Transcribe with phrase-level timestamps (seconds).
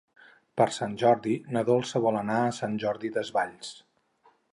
[0.59, 3.71] Per Sant Jordi na Dolça vol anar a Sant Jordi Desvalls.